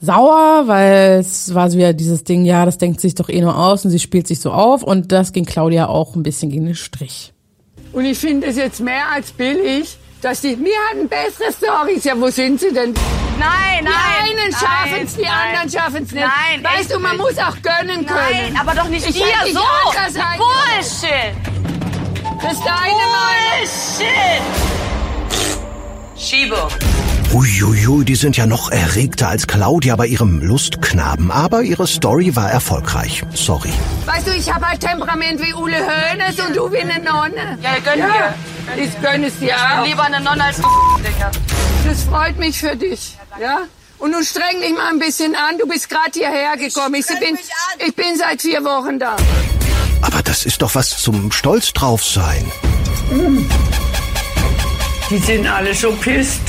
sauer, 0.00 0.64
weil 0.66 1.20
es 1.20 1.54
war 1.54 1.70
so 1.70 1.78
wieder 1.78 1.92
dieses 1.92 2.24
Ding, 2.24 2.44
ja, 2.44 2.64
das 2.64 2.78
denkt 2.78 3.00
sich 3.00 3.14
doch 3.14 3.28
eh 3.28 3.40
nur 3.40 3.56
aus 3.56 3.84
und 3.84 3.90
sie 3.90 3.98
spielt 3.98 4.26
sich 4.26 4.40
so 4.40 4.50
auf 4.50 4.82
und 4.82 5.12
das 5.12 5.32
ging 5.32 5.44
Claudia 5.44 5.88
auch 5.88 6.16
ein 6.16 6.22
bisschen 6.22 6.50
gegen 6.50 6.66
den 6.66 6.74
Strich. 6.74 7.32
Und 7.92 8.04
ich 8.04 8.18
finde 8.18 8.46
es 8.46 8.56
jetzt 8.56 8.80
mehr 8.80 9.10
als 9.14 9.32
billig, 9.32 9.98
dass 10.20 10.40
die, 10.40 10.58
wir 10.58 10.76
hatten 10.90 11.08
bessere 11.08 11.52
Stories. 11.52 12.04
Ja, 12.04 12.18
wo 12.18 12.28
sind 12.30 12.60
sie 12.60 12.72
denn? 12.72 12.94
Nein, 13.38 13.84
nein. 13.84 13.92
Die 14.26 14.40
einen 14.40 14.52
schaffen 14.52 15.04
es, 15.04 15.16
die 15.16 15.22
nein. 15.22 15.32
anderen 15.32 15.70
schaffen 15.70 16.04
es 16.04 16.12
nicht. 16.12 16.26
Nein, 16.26 16.62
weißt 16.62 16.92
du, 16.92 16.98
man 16.98 17.16
nicht. 17.16 17.22
muss 17.22 17.38
auch 17.38 17.56
gönnen 17.62 18.06
können. 18.06 18.52
Nein, 18.52 18.58
aber 18.60 18.74
doch 18.74 18.88
nicht 18.88 19.06
ich 19.06 19.14
dir 19.14 19.24
so. 19.52 19.60
Bullshit. 20.36 21.34
Das 22.42 22.52
ist 22.52 22.64
deine 22.64 23.06
Meinung. 23.16 23.60
Bullshit. 23.60 24.42
Schiebe. 26.16 26.68
Uiuiui, 27.32 28.04
die 28.04 28.16
sind 28.16 28.36
ja 28.36 28.44
noch 28.44 28.72
erregter 28.72 29.28
als 29.28 29.46
Claudia 29.46 29.94
bei 29.94 30.08
ihrem 30.08 30.42
Lustknaben. 30.42 31.30
Aber 31.30 31.62
ihre 31.62 31.86
Story 31.86 32.34
war 32.34 32.50
erfolgreich. 32.50 33.22
Sorry. 33.34 33.72
Weißt 34.04 34.26
du, 34.26 34.32
ich 34.32 34.52
habe 34.52 34.66
halt 34.66 34.80
Temperament 34.80 35.40
wie 35.40 35.54
Ule 35.54 35.76
Hoeneß 35.76 36.40
und 36.40 36.56
du 36.56 36.72
wie 36.72 36.78
eine 36.78 36.98
Nonne. 36.98 37.56
Ja, 37.62 37.78
gönn 37.84 38.00
ja. 38.00 38.34
Ich 38.76 39.00
gönne 39.00 39.28
es 39.28 39.38
dir 39.38 39.54
auch. 39.54 39.86
Lieber 39.86 40.02
eine 40.02 40.20
Nonne 40.20 40.42
als 40.42 40.56
Digga. 40.56 41.30
Das 41.86 42.02
freut 42.02 42.36
mich 42.36 42.58
für 42.58 42.74
dich. 42.74 43.16
Ja? 43.40 43.60
Und 43.98 44.10
nun 44.10 44.24
streng 44.24 44.60
dich 44.60 44.72
mal 44.72 44.88
ein 44.90 44.98
bisschen 44.98 45.36
an. 45.36 45.56
Du 45.56 45.68
bist 45.68 45.88
gerade 45.88 46.10
hierher 46.12 46.56
gekommen. 46.56 46.96
Ich 46.96 47.06
bin, 47.06 47.38
ich 47.86 47.94
bin 47.94 48.16
seit 48.18 48.42
vier 48.42 48.64
Wochen 48.64 48.98
da. 48.98 49.14
Aber 50.02 50.20
das 50.24 50.46
ist 50.46 50.62
doch 50.62 50.74
was 50.74 50.98
zum 50.98 51.30
Stolz 51.30 51.72
drauf 51.72 52.04
sein. 52.04 52.50
Die 55.10 55.18
sind 55.18 55.46
alle 55.46 55.72
so 55.74 55.92
pisst. 55.92 56.40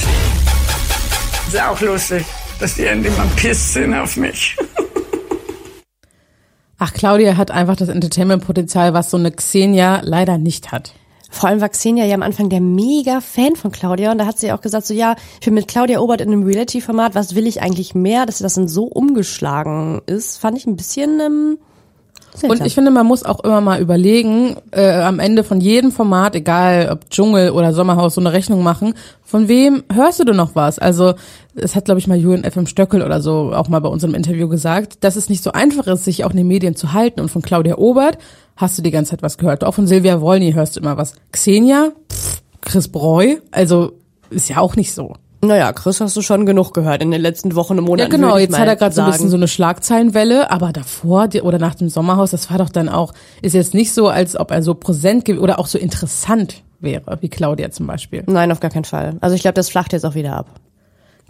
Ist 1.52 1.62
auch 1.62 1.82
lustig, 1.82 2.26
dass 2.62 2.76
die 2.76 2.86
endlich 2.86 3.12
mal 3.18 3.28
pisst 3.36 3.74
sind 3.74 3.94
auf 3.94 4.16
mich. 4.16 4.56
Ach, 6.78 6.94
Claudia 6.94 7.36
hat 7.36 7.52
einfach 7.52 7.76
das 7.76 7.90
Entertainment-Potenzial, 7.90 8.94
was 8.94 9.12
so 9.12 9.18
eine 9.18 9.34
Xenia 9.34 10.00
leider 10.02 10.38
nicht 10.38 10.72
hat. 10.72 10.94
Vor 11.30 11.50
allem 11.50 11.60
war 11.60 11.68
Xenia 11.68 12.06
ja 12.06 12.16
am 12.16 12.24
Anfang 12.24 12.48
der 12.48 12.62
mega 12.62 13.20
Fan 13.20 13.58
von 13.58 13.74
Claudia 13.74 14.14
und 14.14 14.20
da 14.20 14.28
hat 14.28 14.40
sie 14.40 14.54
auch 14.54 14.62
gesagt 14.62 14.86
so, 14.86 14.94
ja, 14.94 15.18
ich 15.42 15.46
bin 15.46 15.54
mit 15.54 15.68
Claudia 15.68 16.00
Obert 16.00 16.22
in 16.22 16.32
einem 16.32 16.44
Reality-Format, 16.44 17.16
was 17.16 17.36
will 17.36 17.46
ich 17.46 17.62
eigentlich 17.62 17.96
mehr, 17.96 18.26
dass 18.26 18.40
das 18.40 18.54
dann 18.54 18.70
so 18.70 18.86
umgeschlagen 18.86 20.02
ist, 20.06 20.38
fand 20.38 20.58
ich 20.58 20.66
ein 20.68 20.78
bisschen 20.78 21.20
ähm, 21.20 21.58
seltsam. 22.34 22.50
Und 22.50 22.66
ich 22.66 22.76
finde, 22.76 22.92
man 22.92 23.06
muss 23.06 23.24
auch 23.24 23.42
immer 23.42 23.62
mal 23.62 23.82
überlegen, 23.82 24.56
äh, 24.72 24.92
am 24.92 25.20
Ende 25.20 25.44
von 25.44 25.62
jedem 25.62 25.92
Format, 25.92 26.36
egal 26.36 26.90
ob 26.92 27.10
Dschungel 27.10 27.52
oder 27.52 27.74
Sommerhaus, 27.74 28.16
so 28.16 28.22
eine 28.22 28.34
Rechnung 28.34 28.64
machen, 28.64 28.94
von 29.24 29.48
wem 29.48 29.84
hörst 29.92 30.20
du 30.20 30.24
denn 30.24 30.36
noch 30.36 30.56
was? 30.56 30.80
Also 30.80 31.14
es 31.56 31.76
hat, 31.76 31.86
glaube 31.86 32.00
ich, 32.00 32.08
mal 32.08 32.18
Julian 32.18 32.50
FM 32.50 32.68
Stöckel 32.68 33.02
oder 33.02 33.22
so 33.22 33.54
auch 33.54 33.68
mal 33.68 33.80
bei 33.80 33.90
unserem 33.90 34.14
Interview 34.14 34.48
gesagt, 34.48 35.04
dass 35.04 35.16
es 35.16 35.30
nicht 35.30 35.44
so 35.44 35.52
einfach 35.52 35.88
ist, 35.88 36.06
sich 36.06 36.24
auch 36.26 36.32
in 36.32 36.38
den 36.38 36.48
Medien 36.48 36.76
zu 36.76 36.94
halten. 36.94 37.20
Und 37.22 37.30
von 37.30 37.42
Claudia 37.42 37.78
Obert 37.78 38.18
hast 38.56 38.78
du 38.78 38.82
die 38.82 38.92
ganze 38.92 39.12
Zeit 39.12 39.24
was 39.24 39.38
gehört. 39.38 39.64
Auch 39.64 39.74
von 39.74 39.88
Silvia 39.88 40.22
Wolny 40.22 40.54
hörst 40.54 40.76
du 40.76 40.80
immer 40.80 40.98
was. 40.98 41.14
Xenia, 41.32 41.92
pff, 42.12 42.42
Chris 42.62 42.88
Breu, 42.88 43.38
also 43.52 43.94
ist 44.30 44.50
ja 44.50 44.58
auch 44.58 44.76
nicht 44.76 44.94
so. 44.94 45.14
Naja, 45.44 45.74
Chris 45.74 46.00
hast 46.02 46.16
du 46.16 46.22
schon 46.22 46.46
genug 46.46 46.74
gehört 46.74 47.02
in 47.02 47.12
den 47.12 47.22
letzten 47.22 47.56
Wochen 47.56 47.74
und 47.74 47.86
Ja, 47.86 47.90
Monaten. 47.90 48.12
genau, 48.12 48.28
würde 48.30 48.44
ich 48.44 48.50
jetzt 48.50 48.60
hat 48.60 48.68
er 48.68 48.76
gerade 48.76 48.94
so 48.94 49.02
ein 49.02 49.12
bisschen 49.12 49.30
so 49.30 49.38
eine 49.38 49.48
Schlagzeilenwelle, 49.48 50.52
aber 50.52 50.72
davor 50.72 51.28
die, 51.28 51.42
oder 51.42 51.58
nach 51.60 51.76
dem 51.76 51.90
Sommerhaus, 51.90 52.32
das 52.32 52.50
war 52.52 52.58
doch 52.58 52.70
dann 52.70 52.90
auch, 52.90 53.14
ist 53.42 53.54
jetzt 53.54 53.74
nicht 53.74 53.94
so, 53.94 54.08
als 54.08 54.40
ob 54.40 54.52
er 54.52 54.62
so 54.64 54.74
präsent 54.76 55.28
oder 55.30 55.60
auch 55.60 55.68
so 55.68 55.78
interessant 55.78 56.64
wäre, 56.80 57.18
wie 57.22 57.30
Claudia 57.30 57.72
zum 57.72 57.88
Beispiel. 57.88 58.24
Nein, 58.28 58.52
auf 58.52 58.60
gar 58.60 58.72
keinen 58.72 58.86
Fall. 58.86 59.18
Also 59.22 59.36
ich 59.36 59.42
glaube, 59.42 59.56
das 59.56 59.70
flacht 59.70 59.94
jetzt 59.94 60.06
auch 60.06 60.16
wieder 60.16 60.36
ab. 60.36 60.48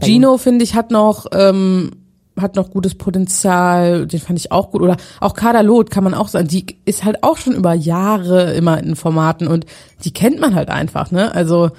Gino, 0.02 0.38
finde 0.38 0.64
ich, 0.64 0.76
hat 0.76 0.90
noch, 0.92 1.28
ähm, 1.32 1.92
hat 2.40 2.56
noch 2.56 2.72
gutes 2.72 2.96
Potenzial, 2.96 4.08
den 4.08 4.20
fand 4.20 4.40
ich 4.40 4.52
auch 4.52 4.72
gut. 4.72 4.82
Oder 4.82 4.98
auch 5.20 5.34
Kader 5.34 5.64
Loth 5.64 5.92
kann 5.92 6.04
man 6.04 6.14
auch 6.14 6.28
sagen, 6.28 6.48
die 6.48 6.66
ist 6.86 7.04
halt 7.04 7.24
auch 7.24 7.38
schon 7.38 7.54
über 7.54 7.74
Jahre 7.74 8.54
immer 8.54 8.82
in 8.82 8.96
Formaten 8.96 9.48
und 9.48 9.66
die 10.04 10.12
kennt 10.14 10.40
man 10.40 10.56
halt 10.56 10.70
einfach, 10.70 11.12
ne? 11.12 11.34
Also 11.36 11.70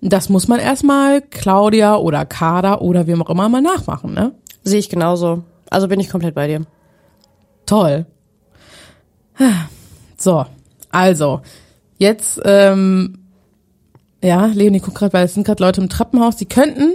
das 0.00 0.28
muss 0.28 0.48
man 0.48 0.60
erstmal 0.60 1.20
Claudia 1.20 1.96
oder 1.96 2.24
Kader 2.24 2.82
oder 2.82 3.06
wem 3.06 3.22
auch 3.22 3.30
immer 3.30 3.48
mal 3.48 3.60
nachmachen, 3.60 4.14
ne? 4.14 4.32
Sehe 4.62 4.78
ich 4.78 4.88
genauso. 4.88 5.44
Also 5.68 5.88
bin 5.88 6.00
ich 6.00 6.08
komplett 6.08 6.34
bei 6.34 6.46
dir. 6.46 6.62
Toll. 7.66 8.06
So, 10.16 10.44
also, 10.90 11.40
jetzt, 11.96 12.40
ähm, 12.44 13.18
ja, 14.22 14.46
Leonie 14.46 14.80
guckt 14.80 14.98
gerade, 14.98 15.12
weil 15.12 15.24
es 15.24 15.34
sind 15.34 15.46
gerade 15.46 15.62
Leute 15.62 15.80
im 15.80 15.88
Treppenhaus, 15.88 16.36
die 16.36 16.46
könnten 16.46 16.94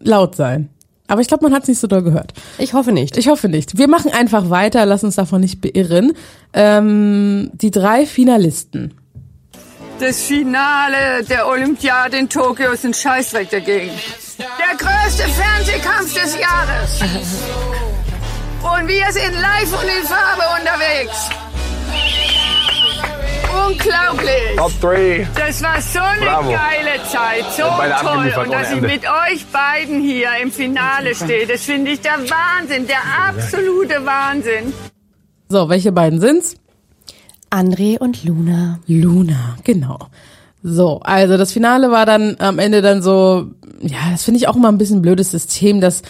laut 0.00 0.34
sein. 0.34 0.68
Aber 1.06 1.22
ich 1.22 1.28
glaube, 1.28 1.44
man 1.44 1.54
hat 1.54 1.62
es 1.62 1.68
nicht 1.68 1.78
so 1.78 1.86
doll 1.86 2.02
gehört. 2.02 2.34
Ich 2.58 2.74
hoffe 2.74 2.92
nicht. 2.92 3.16
Ich 3.16 3.28
hoffe 3.28 3.48
nicht. 3.48 3.78
Wir 3.78 3.88
machen 3.88 4.12
einfach 4.12 4.50
weiter, 4.50 4.84
lass 4.84 5.02
uns 5.02 5.16
davon 5.16 5.40
nicht 5.40 5.62
beirren. 5.62 6.12
Ähm, 6.52 7.50
die 7.54 7.70
drei 7.70 8.04
Finalisten. 8.04 8.92
Das 10.00 10.22
Finale 10.22 11.24
der 11.24 11.48
Olympiade 11.48 12.18
in 12.18 12.28
Tokio 12.28 12.70
ist 12.70 12.84
ein 12.84 12.94
Scheißdreck 12.94 13.50
dagegen. 13.50 13.90
Der 14.38 14.76
größte 14.76 15.24
Fernsehkampf 15.24 16.14
des 16.14 16.38
Jahres. 16.38 17.00
Und 18.62 18.86
wir 18.86 19.10
sind 19.10 19.32
live 19.32 19.72
und 19.72 19.88
in 19.88 20.04
Farbe 20.06 20.42
unterwegs. 20.60 21.30
Unglaublich. 23.66 24.56
Top 24.56 24.80
3. 24.80 25.26
Das 25.34 25.62
war 25.62 25.80
so 25.80 25.98
eine 25.98 26.26
Bravo. 26.26 26.52
geile 26.52 27.02
Zeit, 27.10 27.44
so 27.56 27.62
toll. 27.62 28.44
Und 28.44 28.52
dass 28.52 28.72
ich 28.72 28.80
mit 28.80 29.02
euch 29.04 29.46
beiden 29.52 30.00
hier 30.00 30.28
im 30.40 30.52
Finale 30.52 31.14
stehe, 31.14 31.46
das 31.46 31.62
finde 31.62 31.90
ich 31.90 32.00
der 32.00 32.18
Wahnsinn, 32.18 32.86
der 32.86 33.00
absolute 33.28 34.06
Wahnsinn. 34.06 34.72
So, 35.48 35.68
welche 35.68 35.90
beiden 35.90 36.20
sind's? 36.20 36.54
André 37.50 37.98
und 37.98 38.24
Luna. 38.24 38.78
Luna, 38.86 39.56
genau. 39.64 39.98
So, 40.62 41.00
also 41.00 41.36
das 41.36 41.52
Finale 41.52 41.90
war 41.90 42.04
dann 42.04 42.36
am 42.40 42.58
Ende 42.58 42.82
dann 42.82 43.00
so, 43.02 43.48
ja, 43.80 44.10
das 44.10 44.24
finde 44.24 44.38
ich 44.38 44.48
auch 44.48 44.56
immer 44.56 44.68
ein 44.68 44.78
bisschen 44.78 44.98
ein 44.98 45.02
blödes 45.02 45.30
System, 45.30 45.80
dass 45.80 46.02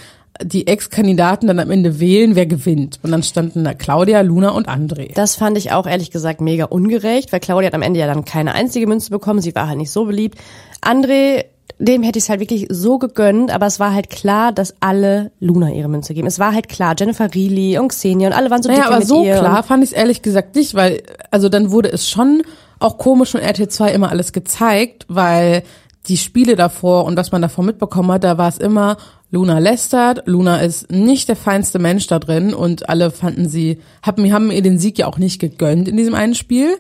die 0.42 0.66
Ex-Kandidaten 0.66 1.46
dann 1.48 1.58
am 1.58 1.70
Ende 1.70 2.00
wählen, 2.00 2.34
wer 2.34 2.46
gewinnt. 2.46 3.00
Und 3.02 3.10
dann 3.10 3.22
standen 3.22 3.64
da 3.64 3.74
Claudia, 3.74 4.20
Luna 4.20 4.50
und 4.50 4.68
André. 4.68 5.12
Das 5.14 5.34
fand 5.34 5.58
ich 5.58 5.72
auch 5.72 5.86
ehrlich 5.86 6.10
gesagt 6.10 6.40
mega 6.40 6.64
ungerecht, 6.64 7.32
weil 7.32 7.40
Claudia 7.40 7.66
hat 7.66 7.74
am 7.74 7.82
Ende 7.82 8.00
ja 8.00 8.06
dann 8.06 8.24
keine 8.24 8.54
einzige 8.54 8.86
Münze 8.86 9.10
bekommen. 9.10 9.40
Sie 9.40 9.54
war 9.54 9.68
halt 9.68 9.78
nicht 9.78 9.90
so 9.90 10.04
beliebt. 10.04 10.38
André, 10.80 11.44
dem 11.78 12.02
hätte 12.02 12.18
ich 12.18 12.24
es 12.24 12.28
halt 12.28 12.40
wirklich 12.40 12.66
so 12.70 12.98
gegönnt, 12.98 13.52
aber 13.52 13.66
es 13.66 13.78
war 13.78 13.94
halt 13.94 14.10
klar, 14.10 14.52
dass 14.52 14.74
alle 14.80 15.30
Luna 15.38 15.70
ihre 15.70 15.88
Münze 15.88 16.12
geben. 16.12 16.26
Es 16.26 16.38
war 16.38 16.52
halt 16.52 16.68
klar, 16.68 16.94
Jennifer 16.98 17.26
Reilly 17.26 17.78
und 17.78 17.88
Xenia 17.88 18.28
und 18.28 18.34
alle 18.34 18.50
waren 18.50 18.62
so 18.62 18.68
Naja, 18.68 18.82
dicke 18.82 18.90
aber 18.90 18.98
mit 19.00 19.08
so 19.08 19.24
ihr. 19.24 19.38
klar 19.38 19.62
fand 19.62 19.84
ich 19.84 19.90
es 19.90 19.96
ehrlich 19.96 20.22
gesagt 20.22 20.56
nicht, 20.56 20.74
weil, 20.74 21.02
also 21.30 21.48
dann 21.48 21.70
wurde 21.70 21.90
es 21.92 22.08
schon 22.08 22.42
auch 22.80 22.98
komisch 22.98 23.30
von 23.30 23.40
RTL 23.40 23.68
2 23.68 23.92
immer 23.92 24.10
alles 24.10 24.32
gezeigt, 24.32 25.06
weil 25.08 25.62
die 26.08 26.16
Spiele 26.16 26.56
davor 26.56 27.04
und 27.04 27.16
was 27.16 27.32
man 27.32 27.42
davor 27.42 27.64
mitbekommen 27.64 28.10
hat, 28.12 28.24
da 28.24 28.38
war 28.38 28.48
es 28.48 28.58
immer, 28.58 28.96
Luna 29.30 29.58
lästert, 29.58 30.22
Luna 30.26 30.60
ist 30.60 30.90
nicht 30.90 31.28
der 31.28 31.36
feinste 31.36 31.78
Mensch 31.78 32.06
da 32.06 32.18
drin 32.18 32.54
und 32.54 32.88
alle 32.88 33.10
fanden 33.10 33.48
sie, 33.48 33.78
haben, 34.02 34.32
haben 34.32 34.50
ihr 34.50 34.62
den 34.62 34.78
Sieg 34.78 34.98
ja 34.98 35.06
auch 35.06 35.18
nicht 35.18 35.38
gegönnt 35.38 35.86
in 35.86 35.96
diesem 35.96 36.14
einen 36.14 36.34
Spiel 36.34 36.78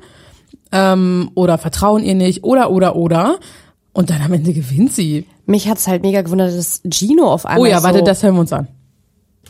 ähm, 0.72 1.30
oder 1.34 1.58
vertrauen 1.58 2.02
ihr 2.02 2.14
nicht 2.14 2.44
oder, 2.44 2.70
oder, 2.70 2.96
oder 2.96 3.38
und 3.98 4.10
dann 4.10 4.22
am 4.22 4.32
Ende 4.32 4.52
gewinnt 4.52 4.92
sie. 4.92 5.26
Mich 5.46 5.68
hat's 5.68 5.88
halt 5.88 6.02
mega 6.02 6.22
gewundert, 6.22 6.56
dass 6.56 6.82
Gino 6.88 7.32
auf 7.32 7.44
einmal 7.44 7.62
Oh 7.62 7.66
ja, 7.66 7.80
so 7.80 7.84
warte, 7.84 8.04
das 8.04 8.22
hören 8.22 8.34
wir 8.34 8.40
uns 8.42 8.52
an. 8.52 8.68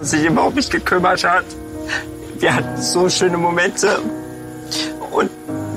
sich 0.00 0.25
überhaupt 0.25 0.57
nicht 0.57 0.71
gekümmert 0.71 1.23
hat. 1.23 1.45
Wir 2.38 2.55
hatten 2.55 2.81
so 2.81 3.11
schöne 3.11 3.37
Momente. 3.37 3.99
Und 5.12 5.28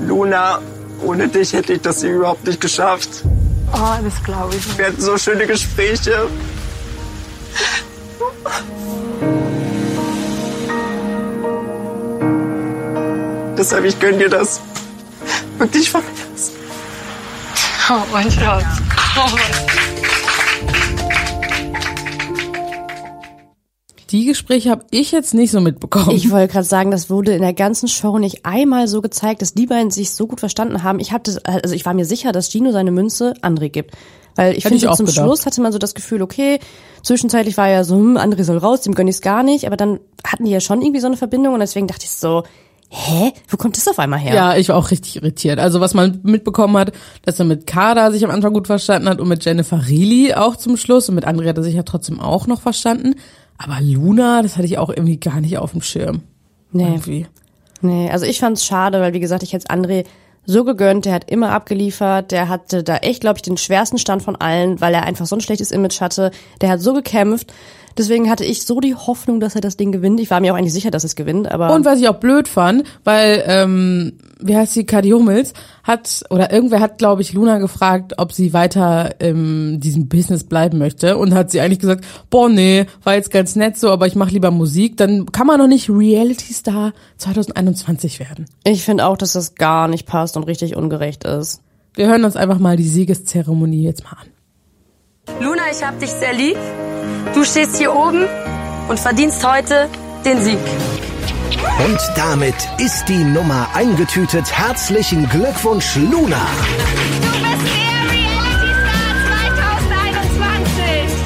Luna, 0.06 0.58
ohne 1.04 1.28
dich 1.28 1.52
hätte 1.52 1.74
ich 1.74 1.82
das 1.82 2.02
überhaupt 2.02 2.46
nicht 2.46 2.62
geschafft. 2.62 3.10
Oh, 3.74 4.02
das 4.02 4.24
glaube 4.24 4.54
ich. 4.56 4.78
Wir 4.78 4.86
hatten 4.86 5.02
so 5.02 5.18
schöne 5.18 5.46
Gespräche. 5.46 6.28
Deshalb, 13.58 13.84
ich 13.84 14.00
gönn 14.00 14.18
dir 14.18 14.30
das. 14.30 14.62
Wirklich 15.58 15.90
von 15.90 16.02
Herzen. 17.88 18.02
Oh 18.08 18.12
mein 18.12 18.30
Schatz. 18.30 18.64
Oh 19.16 19.28
mein 19.30 19.42
Die 24.10 24.26
Gespräche 24.26 24.70
habe 24.70 24.84
ich 24.90 25.10
jetzt 25.10 25.32
nicht 25.32 25.50
so 25.50 25.60
mitbekommen. 25.60 26.10
Ich 26.10 26.30
wollte 26.30 26.52
gerade 26.52 26.66
sagen, 26.66 26.90
das 26.90 27.08
wurde 27.08 27.32
in 27.32 27.40
der 27.40 27.54
ganzen 27.54 27.88
Show 27.88 28.18
nicht 28.18 28.44
einmal 28.44 28.86
so 28.86 29.00
gezeigt, 29.00 29.40
dass 29.40 29.54
die 29.54 29.66
beiden 29.66 29.90
sich 29.90 30.10
so 30.10 30.26
gut 30.26 30.38
verstanden 30.40 30.82
haben. 30.82 31.00
Ich 31.00 31.12
hatte, 31.12 31.40
also 31.44 31.74
ich 31.74 31.86
war 31.86 31.94
mir 31.94 32.04
sicher, 32.04 32.30
dass 32.32 32.50
Gino 32.50 32.72
seine 32.72 32.90
Münze 32.90 33.32
André 33.40 33.70
gibt. 33.70 33.92
Weil 34.36 34.52
ich 34.52 34.64
Hätte 34.64 34.78
finde, 34.78 34.94
zum 34.94 35.06
gedacht. 35.06 35.24
Schluss 35.24 35.46
hatte 35.46 35.62
man 35.62 35.72
so 35.72 35.78
das 35.78 35.94
Gefühl, 35.94 36.20
okay, 36.20 36.58
zwischenzeitlich 37.02 37.56
war 37.56 37.68
ja 37.68 37.84
so, 37.84 37.96
hm, 37.96 38.18
André 38.18 38.44
soll 38.44 38.58
raus, 38.58 38.82
dem 38.82 38.94
gönn 38.94 39.08
ich's 39.08 39.22
gar 39.22 39.42
nicht, 39.42 39.66
aber 39.66 39.76
dann 39.76 39.98
hatten 40.26 40.44
die 40.44 40.50
ja 40.50 40.60
schon 40.60 40.82
irgendwie 40.82 41.00
so 41.00 41.06
eine 41.06 41.16
Verbindung 41.16 41.54
und 41.54 41.60
deswegen 41.60 41.86
dachte 41.86 42.04
ich 42.04 42.10
so, 42.10 42.42
hä, 42.94 43.32
wo 43.48 43.56
kommt 43.56 43.76
das 43.76 43.88
auf 43.88 43.98
einmal 43.98 44.18
her? 44.18 44.34
Ja, 44.34 44.56
ich 44.56 44.68
war 44.68 44.76
auch 44.76 44.90
richtig 44.90 45.16
irritiert. 45.16 45.58
Also 45.58 45.80
was 45.80 45.94
man 45.94 46.20
mitbekommen 46.22 46.76
hat, 46.76 46.92
dass 47.22 47.38
er 47.38 47.46
mit 47.46 47.66
Kada 47.66 48.10
sich 48.10 48.22
am 48.22 48.30
Anfang 48.30 48.52
gut 48.52 48.66
verstanden 48.66 49.08
hat 49.08 49.18
und 49.18 49.28
mit 49.28 49.44
Jennifer 49.44 49.78
Reilly 49.78 50.34
auch 50.34 50.56
zum 50.56 50.76
Schluss 50.76 51.08
und 51.08 51.14
mit 51.14 51.26
André 51.26 51.48
hat 51.48 51.56
er 51.56 51.62
sich 51.62 51.74
ja 51.74 51.84
trotzdem 51.84 52.20
auch 52.20 52.46
noch 52.46 52.60
verstanden. 52.60 53.14
Aber 53.56 53.78
Luna, 53.80 54.42
das 54.42 54.56
hatte 54.56 54.66
ich 54.66 54.76
auch 54.76 54.90
irgendwie 54.90 55.18
gar 55.18 55.40
nicht 55.40 55.56
auf 55.56 55.72
dem 55.72 55.80
Schirm. 55.80 56.22
Nee. 56.70 56.84
Irgendwie. 56.84 57.26
Nee, 57.80 58.10
also 58.10 58.26
ich 58.26 58.40
fand's 58.40 58.64
schade, 58.64 59.00
weil 59.00 59.14
wie 59.14 59.20
gesagt, 59.20 59.42
ich 59.42 59.54
hätte 59.54 59.68
André 59.68 60.04
so 60.44 60.64
gegönnt, 60.64 61.04
der 61.04 61.14
hat 61.14 61.30
immer 61.30 61.50
abgeliefert, 61.50 62.30
der 62.30 62.48
hatte 62.48 62.82
da 62.82 62.96
echt, 62.96 63.20
glaube 63.20 63.38
ich, 63.38 63.42
den 63.42 63.56
schwersten 63.56 63.98
Stand 63.98 64.22
von 64.22 64.36
allen, 64.36 64.80
weil 64.80 64.92
er 64.92 65.04
einfach 65.04 65.26
so 65.26 65.36
ein 65.36 65.40
schlechtes 65.40 65.70
Image 65.70 66.00
hatte. 66.00 66.30
Der 66.60 66.68
hat 66.68 66.80
so 66.80 66.92
gekämpft. 66.92 67.52
Deswegen 67.96 68.30
hatte 68.30 68.44
ich 68.44 68.64
so 68.64 68.80
die 68.80 68.94
Hoffnung, 68.94 69.40
dass 69.40 69.54
er 69.54 69.60
das 69.60 69.76
Ding 69.76 69.92
gewinnt. 69.92 70.20
Ich 70.20 70.30
war 70.30 70.40
mir 70.40 70.52
auch 70.52 70.58
eigentlich 70.58 70.72
sicher, 70.72 70.90
dass 70.90 71.04
es 71.04 71.16
gewinnt, 71.16 71.50
aber 71.50 71.72
Und 71.74 71.84
was 71.84 72.00
ich 72.00 72.08
auch 72.08 72.16
blöd 72.16 72.48
fand, 72.48 72.84
weil, 73.04 73.42
ähm, 73.46 74.12
wie 74.40 74.56
heißt 74.56 74.72
sie, 74.72 74.84
Kadi 74.84 75.10
Hummels, 75.10 75.52
hat, 75.84 76.24
oder 76.30 76.52
irgendwer 76.52 76.80
hat, 76.80 76.98
glaube 76.98 77.22
ich, 77.22 77.32
Luna 77.32 77.58
gefragt, 77.58 78.14
ob 78.18 78.32
sie 78.32 78.52
weiter 78.52 79.20
in 79.20 79.80
diesem 79.80 80.08
Business 80.08 80.44
bleiben 80.44 80.78
möchte 80.78 81.16
und 81.16 81.34
hat 81.34 81.50
sie 81.50 81.60
eigentlich 81.60 81.80
gesagt, 81.80 82.04
boah, 82.30 82.48
nee, 82.48 82.86
war 83.02 83.14
jetzt 83.14 83.30
ganz 83.30 83.56
nett 83.56 83.76
so, 83.76 83.90
aber 83.90 84.06
ich 84.06 84.14
mache 84.14 84.30
lieber 84.30 84.50
Musik, 84.50 84.96
dann 84.96 85.26
kann 85.32 85.46
man 85.46 85.58
doch 85.58 85.66
nicht 85.66 85.90
Reality 85.90 86.52
Star 86.52 86.92
2021 87.18 88.20
werden. 88.20 88.46
ich 88.64 88.84
finde 88.84 89.06
auch, 89.06 89.16
dass 89.16 89.32
das 89.32 89.54
gar 89.54 89.88
nicht 89.88 90.06
passt 90.06 90.36
und 90.36 90.44
richtig 90.44 90.76
ungerecht 90.76 91.24
ist. 91.24 91.60
Wir 91.94 92.06
hören 92.06 92.24
uns 92.24 92.36
einfach 92.36 92.58
mal 92.58 92.76
die 92.76 92.88
Siegeszeremonie 92.88 93.82
jetzt 93.82 94.04
mal 94.04 94.12
an. 94.12 94.31
Luna, 95.40 95.62
ich 95.70 95.84
hab 95.84 95.98
dich 96.00 96.10
sehr 96.10 96.32
lieb. 96.32 96.56
Du 97.34 97.44
stehst 97.44 97.76
hier 97.76 97.94
oben 97.94 98.26
und 98.88 98.98
verdienst 98.98 99.46
heute 99.46 99.88
den 100.24 100.42
Sieg. 100.42 100.58
Und 101.84 102.00
damit 102.16 102.54
ist 102.78 103.08
die 103.08 103.22
Nummer 103.22 103.68
eingetütet. 103.74 104.50
Herzlichen 104.52 105.28
Glückwunsch, 105.28 105.96
Luna. 105.96 106.44
Du 107.22 107.28
bist 107.30 107.66
der 107.70 108.02
Reality 108.10 108.72
Star 108.82 109.78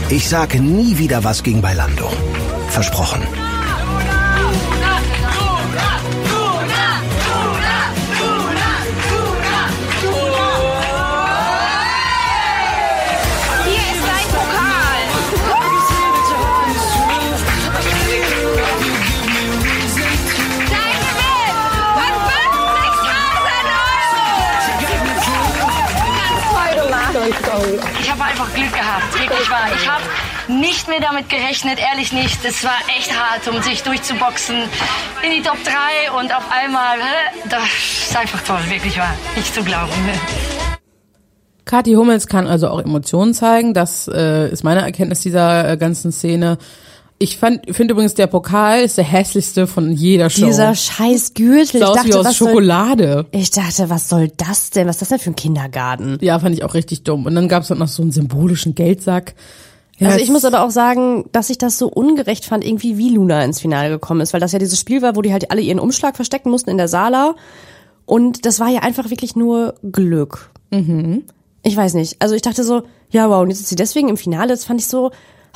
2021. 0.04 0.10
Ich 0.10 0.28
sag 0.28 0.54
nie 0.54 0.98
wieder 0.98 1.24
was 1.24 1.42
gegen 1.42 1.62
Bailando. 1.62 2.10
Versprochen. 2.68 3.26
Ich 27.28 28.10
habe 28.10 28.22
einfach 28.22 28.54
Glück 28.54 28.72
gehabt, 28.72 29.18
wirklich 29.18 29.50
wahr. 29.50 29.68
Ich 29.74 29.88
habe 29.88 30.04
nicht 30.48 30.86
mehr 30.86 31.00
damit 31.00 31.28
gerechnet, 31.28 31.80
ehrlich 31.80 32.12
nicht. 32.12 32.44
Es 32.44 32.62
war 32.62 32.76
echt 32.96 33.10
hart, 33.18 33.48
um 33.48 33.60
sich 33.62 33.82
durchzuboxen 33.82 34.56
in 35.24 35.30
die 35.32 35.42
Top 35.42 35.58
3 35.64 36.12
und 36.20 36.32
auf 36.32 36.44
einmal, 36.52 36.98
hä, 36.98 37.48
das 37.50 37.64
ist 38.08 38.16
einfach 38.16 38.40
toll, 38.42 38.60
wirklich 38.68 38.96
wahr. 38.96 39.12
Nicht 39.34 39.52
zu 39.52 39.64
glauben. 39.64 39.90
Kathi 41.64 41.94
Hummels 41.94 42.28
kann 42.28 42.46
also 42.46 42.68
auch 42.68 42.80
Emotionen 42.80 43.34
zeigen. 43.34 43.74
Das 43.74 44.06
äh, 44.06 44.48
ist 44.48 44.62
meine 44.62 44.82
Erkenntnis 44.82 45.20
dieser 45.20 45.68
äh, 45.68 45.76
ganzen 45.76 46.12
Szene. 46.12 46.58
Ich 47.18 47.38
finde 47.38 47.62
übrigens, 47.70 48.12
der 48.12 48.26
Pokal 48.26 48.80
ist 48.82 48.98
der 48.98 49.04
hässlichste 49.04 49.66
von 49.66 49.90
jeder 49.90 50.28
Show. 50.28 50.44
Dieser 50.44 50.74
scheiß 50.74 51.32
Gürtel. 51.32 51.80
Ich 51.80 51.84
aus 51.84 52.04
wie 52.04 52.10
dachte, 52.10 52.18
aus 52.20 52.26
was 52.26 52.36
soll, 52.36 52.48
Schokolade. 52.48 53.26
ich 53.30 53.50
dachte, 53.50 53.88
was 53.88 54.08
soll 54.10 54.30
das 54.36 54.68
denn? 54.70 54.86
Was 54.86 54.96
ist 54.96 55.00
das 55.02 55.08
denn 55.08 55.18
für 55.20 55.30
ein 55.30 55.36
Kindergarten? 55.36 56.18
Ja, 56.20 56.38
fand 56.38 56.54
ich 56.54 56.62
auch 56.62 56.74
richtig 56.74 57.04
dumm. 57.04 57.24
Und 57.24 57.34
dann 57.34 57.48
gab's 57.48 57.68
dann 57.68 57.78
noch 57.78 57.88
so 57.88 58.02
einen 58.02 58.12
symbolischen 58.12 58.74
Geldsack. 58.74 59.34
Ja, 59.98 60.08
Also 60.08 60.18
ich 60.20 60.26
es- 60.26 60.30
muss 60.32 60.44
aber 60.44 60.62
auch 60.62 60.70
sagen, 60.70 61.24
dass 61.32 61.48
ich 61.48 61.56
das 61.56 61.78
so 61.78 61.88
ungerecht 61.88 62.44
fand, 62.44 62.62
irgendwie 62.66 62.98
wie 62.98 63.08
Luna 63.08 63.42
ins 63.44 63.60
Finale 63.60 63.88
gekommen 63.88 64.20
ist, 64.20 64.34
weil 64.34 64.40
das 64.40 64.52
ja 64.52 64.58
dieses 64.58 64.78
Spiel 64.78 65.00
war, 65.00 65.16
wo 65.16 65.22
die 65.22 65.32
halt 65.32 65.50
alle 65.50 65.62
ihren 65.62 65.78
Umschlag 65.80 66.16
verstecken 66.16 66.50
mussten 66.50 66.68
in 66.68 66.76
der 66.76 66.88
Sala. 66.88 67.34
Und 68.04 68.44
das 68.44 68.60
war 68.60 68.68
ja 68.68 68.80
einfach 68.80 69.08
wirklich 69.08 69.34
nur 69.36 69.74
Glück. 69.90 70.50
Mhm. 70.70 71.22
Ich 71.62 71.74
weiß 71.74 71.94
nicht. 71.94 72.16
Also 72.20 72.34
ich 72.34 72.42
dachte 72.42 72.62
so, 72.62 72.82
ja 73.10 73.30
wow, 73.30 73.40
und 73.42 73.48
jetzt 73.48 73.60
ist 73.60 73.70
sie 73.70 73.74
deswegen 73.76 74.10
im 74.10 74.18
Finale. 74.18 74.48
Das 74.48 74.66
fand 74.66 74.80
ich 74.82 74.86
so, 74.86 75.12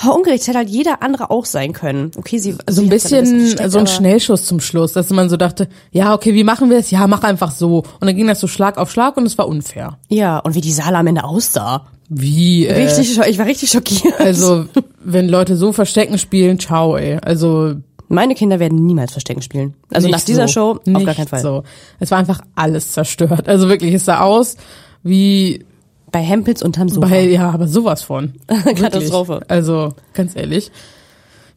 ungerecht. 0.08 0.46
Hätte 0.46 0.58
halt 0.58 0.70
jeder 0.70 1.02
andere 1.02 1.30
auch 1.30 1.44
sein 1.44 1.72
können. 1.72 2.10
Okay, 2.16 2.38
sie 2.38 2.56
so 2.68 2.82
ein 2.82 2.88
bisschen 2.88 3.56
so 3.70 3.78
ein 3.78 3.86
Schnellschuss 3.86 4.46
zum 4.46 4.60
Schluss, 4.60 4.94
dass 4.94 5.10
man 5.10 5.28
so 5.28 5.36
dachte, 5.36 5.68
ja, 5.92 6.14
okay, 6.14 6.34
wie 6.34 6.44
machen 6.44 6.70
wir 6.70 6.78
es? 6.78 6.90
Ja, 6.90 7.06
mach 7.06 7.22
einfach 7.22 7.50
so. 7.50 7.78
Und 8.00 8.06
dann 8.06 8.16
ging 8.16 8.26
das 8.26 8.40
so 8.40 8.46
Schlag 8.46 8.78
auf 8.78 8.90
Schlag 8.90 9.16
und 9.16 9.26
es 9.26 9.36
war 9.36 9.46
unfair. 9.46 9.98
Ja, 10.08 10.38
und 10.38 10.54
wie 10.54 10.60
die 10.62 10.72
Sala 10.72 11.00
am 11.00 11.06
Ende 11.06 11.24
aussah. 11.24 11.86
Wie? 12.08 12.66
Äh, 12.66 12.82
Richtig, 12.84 13.20
ich 13.20 13.38
war 13.38 13.46
richtig 13.46 13.70
schockiert. 13.70 14.18
Also, 14.18 14.64
wenn 15.04 15.28
Leute 15.28 15.56
so 15.56 15.72
Verstecken 15.72 16.18
spielen, 16.18 16.58
ciao, 16.58 16.96
ey. 16.96 17.18
Also, 17.22 17.74
Meine 18.08 18.34
Kinder 18.34 18.58
werden 18.58 18.84
niemals 18.84 19.12
Verstecken 19.12 19.42
spielen. 19.42 19.74
Also 19.92 20.08
nach 20.08 20.20
dieser 20.20 20.48
so. 20.48 20.52
Show 20.52 20.80
auf 20.94 21.04
gar 21.04 21.14
keinen 21.14 21.28
Fall. 21.28 21.40
So. 21.40 21.62
Es 22.00 22.10
war 22.10 22.18
einfach 22.18 22.40
alles 22.56 22.90
zerstört. 22.90 23.48
Also 23.48 23.68
wirklich, 23.68 23.94
es 23.94 24.04
sah 24.06 24.20
aus 24.22 24.56
wie 25.04 25.64
Bei 26.12 26.20
Hempels 26.20 26.62
unterm 26.62 26.88
Sofa. 26.88 27.08
bei, 27.08 27.28
ja, 27.28 27.50
aber 27.50 27.68
sowas 27.68 28.02
von. 28.02 28.34
Katastrophe. 28.48 29.40
Also, 29.48 29.94
ganz 30.12 30.34
ehrlich. 30.34 30.70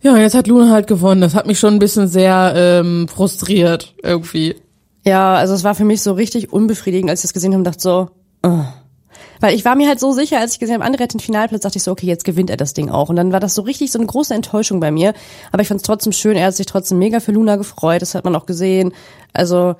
Ja, 0.04 0.18
jetzt 0.18 0.36
hat 0.36 0.48
Luna 0.48 0.70
halt 0.70 0.88
gewonnen. 0.88 1.22
Das 1.22 1.34
hat 1.34 1.48
mich 1.48 1.60
schon 1.60 1.74
ein 1.74 1.80
bisschen 1.80 2.10
sehr 2.10 2.54
ähm, 2.56 3.08
frustriert, 3.08 3.96
irgendwie. 4.04 4.56
Ja, 5.06 5.36
also 5.36 5.54
es 5.54 5.64
war 5.64 5.76
für 5.76 5.86
mich 5.86 6.02
so 6.02 6.14
richtig 6.14 6.52
unbefriedigend, 6.52 7.10
als 7.10 7.22
ich 7.22 7.30
das 7.30 7.34
gesehen 7.34 7.52
habe 7.52 7.60
und 7.60 7.64
dachte 7.66 7.82
so, 7.82 8.10
uh. 8.46 8.64
weil 9.40 9.56
ich 9.56 9.66
war 9.66 9.76
mir 9.76 9.88
halt 9.88 10.00
so 10.00 10.12
sicher, 10.12 10.40
als 10.40 10.54
ich 10.54 10.60
gesehen 10.60 10.76
habe, 10.76 10.86
andere 10.86 11.04
hat 11.04 11.14
den 11.14 11.20
Finalplatz, 11.20 11.62
dachte 11.62 11.78
ich 11.78 11.84
so, 11.84 11.92
okay, 11.92 12.06
jetzt 12.06 12.26
gewinnt 12.26 12.50
er 12.50 12.58
das 12.58 12.74
Ding 12.74 12.90
auch. 12.90 13.10
Und 13.10 13.16
dann 13.16 13.32
war 13.32 13.40
das 13.40 13.56
so 13.56 13.62
richtig 13.62 13.92
so 13.92 14.00
eine 14.00 14.08
große 14.08 14.34
Enttäuschung 14.34 14.80
bei 14.82 14.92
mir. 14.92 15.14
Aber 15.52 15.62
ich 15.62 15.70
fand 15.70 15.82
es 15.82 15.86
trotzdem 15.86 16.12
schön, 16.14 16.36
er 16.36 16.48
hat 16.48 16.56
sich 16.56 16.66
trotzdem 16.66 17.00
mega 17.00 17.22
für 17.22 17.32
Luna 17.32 17.56
gefreut, 17.56 18.02
das 18.02 18.14
hat 18.14 18.26
man 18.26 18.36
auch 18.36 18.46
gesehen. 18.46 18.94
Also, 19.32 19.76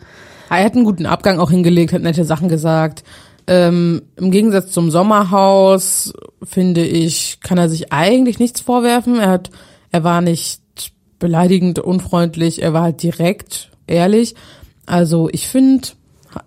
Er 0.50 0.64
hat 0.64 0.74
einen 0.74 0.86
guten 0.86 1.06
Abgang 1.06 1.40
auch 1.40 1.52
hingelegt, 1.52 1.94
hat 1.94 2.02
nette 2.02 2.26
Sachen 2.26 2.48
gesagt. 2.48 3.04
Ähm, 3.48 4.04
Im 4.16 4.32
Gegensatz 4.32 4.72
zum 4.72 4.90
Sommerhaus, 4.92 6.14
finde 6.44 6.86
ich, 6.86 7.40
kann 7.42 7.58
er 7.58 7.70
sich 7.70 7.92
eigentlich 7.92 8.40
nichts 8.40 8.62
vorwerfen. 8.62 9.20
Er 9.20 9.30
hat, 9.30 9.50
er 9.92 10.04
war 10.04 10.22
nicht 10.22 10.62
beleidigend, 11.20 11.80
unfreundlich, 11.80 12.62
er 12.62 12.74
war 12.74 12.84
halt 12.84 13.04
direkt, 13.04 13.72
ehrlich. 13.88 14.36
Also 14.86 15.30
ich 15.32 15.48
finde, 15.48 15.90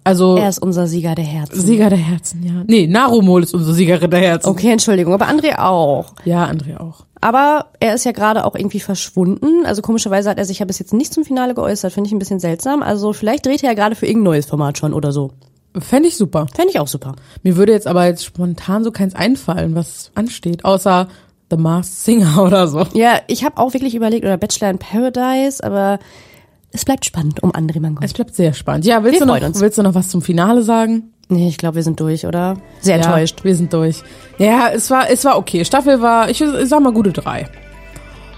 also 0.04 0.36
er 0.36 0.48
ist 0.48 0.58
unser 0.58 0.86
Sieger 0.86 1.14
der 1.14 1.24
Herzen. 1.24 1.60
Sieger 1.60 1.88
der 1.88 1.98
Herzen, 1.98 2.42
ja. 2.42 2.64
Nee, 2.66 2.86
Narumol 2.86 3.42
ist 3.42 3.54
unser 3.54 3.72
Siegerin 3.72 4.10
der 4.10 4.20
Herzen. 4.20 4.48
Okay, 4.48 4.70
Entschuldigung, 4.70 5.14
aber 5.14 5.28
André 5.28 5.58
auch. 5.58 6.14
Ja, 6.24 6.44
André 6.46 6.78
auch. 6.78 7.06
Aber 7.20 7.66
er 7.80 7.94
ist 7.94 8.04
ja 8.04 8.12
gerade 8.12 8.44
auch 8.44 8.54
irgendwie 8.54 8.80
verschwunden. 8.80 9.64
Also 9.64 9.82
komischerweise 9.82 10.28
hat 10.28 10.38
er 10.38 10.44
sich 10.44 10.58
ja 10.58 10.66
bis 10.66 10.78
jetzt 10.78 10.92
nicht 10.92 11.12
zum 11.12 11.24
Finale 11.24 11.54
geäußert. 11.54 11.92
Finde 11.92 12.08
ich 12.08 12.12
ein 12.12 12.18
bisschen 12.18 12.40
seltsam. 12.40 12.82
Also 12.82 13.12
vielleicht 13.12 13.46
dreht 13.46 13.62
er 13.62 13.70
ja 13.70 13.74
gerade 13.74 13.96
für 13.96 14.06
irgendein 14.06 14.32
neues 14.32 14.46
Format 14.46 14.78
schon 14.78 14.92
oder 14.92 15.12
so. 15.12 15.32
Fände 15.80 16.08
ich 16.08 16.16
super. 16.16 16.46
Fände 16.54 16.70
ich 16.70 16.80
auch 16.80 16.88
super. 16.88 17.14
Mir 17.42 17.56
würde 17.56 17.72
jetzt 17.72 17.86
aber 17.86 18.06
jetzt 18.06 18.24
spontan 18.24 18.84
so 18.84 18.90
keins 18.90 19.14
einfallen, 19.14 19.74
was 19.74 20.10
ansteht, 20.14 20.64
außer 20.64 21.08
The 21.50 21.56
Masked 21.56 21.94
Singer 21.94 22.42
oder 22.42 22.68
so. 22.68 22.86
Ja, 22.94 23.20
ich 23.26 23.44
habe 23.44 23.58
auch 23.58 23.72
wirklich 23.74 23.94
überlegt, 23.94 24.24
oder 24.24 24.36
Bachelor 24.36 24.70
in 24.70 24.78
Paradise, 24.78 25.62
aber 25.62 25.98
es 26.72 26.84
bleibt 26.84 27.04
spannend 27.04 27.42
um 27.42 27.52
André 27.52 27.80
Mangold. 27.80 28.04
Es 28.04 28.12
bleibt 28.12 28.34
sehr 28.34 28.52
spannend. 28.52 28.84
Ja, 28.84 29.02
willst 29.04 29.20
Wir 29.20 29.26
du 29.26 29.32
noch, 29.32 29.40
uns. 29.40 29.60
willst 29.60 29.78
du 29.78 29.82
noch 29.82 29.94
was 29.94 30.08
zum 30.08 30.22
Finale 30.22 30.62
sagen? 30.62 31.12
Nee, 31.28 31.48
ich 31.48 31.58
glaube, 31.58 31.76
wir 31.76 31.82
sind 31.82 31.98
durch, 31.98 32.26
oder? 32.26 32.56
Sehr 32.80 32.96
enttäuscht. 32.96 33.38
Ja, 33.40 33.44
wir 33.44 33.56
sind 33.56 33.72
durch. 33.72 34.02
Ja, 34.38 34.68
es 34.72 34.90
war, 34.90 35.10
es 35.10 35.24
war 35.24 35.38
okay. 35.38 35.64
Staffel 35.64 36.00
war, 36.00 36.30
ich, 36.30 36.40
ich 36.40 36.68
sag 36.68 36.80
mal 36.80 36.92
gute 36.92 37.12
drei. 37.12 37.48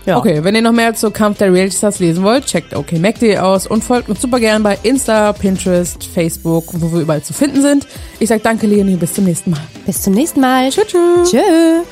Ja. 0.09 0.17
Okay, 0.17 0.43
wenn 0.43 0.55
ihr 0.55 0.63
noch 0.63 0.73
mehr 0.73 0.95
zur 0.95 1.13
Kampf 1.13 1.37
der 1.37 1.53
Reality 1.53 1.77
Stars 1.77 1.99
lesen 1.99 2.23
wollt, 2.23 2.47
checkt 2.47 2.75
okmac.de 2.75 3.37
aus 3.37 3.67
und 3.67 3.85
folgt 3.85 4.09
uns 4.09 4.23
super 4.23 4.41
gern 4.41 4.63
bei 4.63 4.79
Insta, 4.83 5.35
Pinterest, 5.35 6.03
Facebook, 6.03 6.65
wo 6.73 6.91
wir 6.91 7.01
überall 7.01 7.23
zu 7.23 7.35
finden 7.35 7.61
sind. 7.61 7.87
Ich 8.19 8.31
sag 8.31 8.43
danke, 8.43 8.67
Leonie, 8.67 8.97
bis 8.97 9.13
zum 9.13 9.25
nächsten 9.25 9.51
Mal. 9.51 9.61
Bis 9.85 10.01
zum 10.01 10.15
nächsten 10.15 10.41
Mal. 10.41 10.71
Tschüss. 10.71 10.87
tschüss. 10.87 11.31
Tschö. 11.31 11.83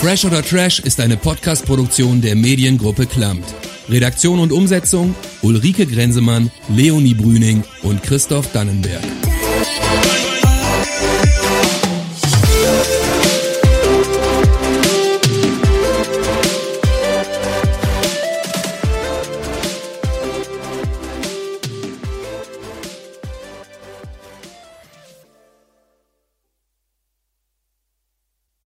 Fresh 0.00 0.24
oder 0.24 0.42
Trash 0.42 0.80
ist 0.80 0.98
eine 0.98 1.16
Podcast-Produktion 1.16 2.20
der 2.22 2.34
Mediengruppe 2.34 3.06
Klammt. 3.06 3.54
Redaktion 3.88 4.40
und 4.40 4.50
Umsetzung 4.50 5.14
Ulrike 5.42 5.86
Grenzemann, 5.86 6.50
Leonie 6.68 7.14
Brüning 7.14 7.62
und 7.84 8.02
Christoph 8.02 8.50
Dannenberg. 8.50 9.31